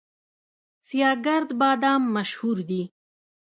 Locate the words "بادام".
1.59-2.01